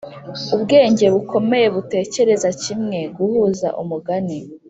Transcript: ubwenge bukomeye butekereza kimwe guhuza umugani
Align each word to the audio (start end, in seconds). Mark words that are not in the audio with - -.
ubwenge 0.55 1.05
bukomeye 1.15 1.67
butekereza 1.75 2.49
kimwe 2.61 2.99
guhuza 3.17 3.67
umugani 3.81 4.37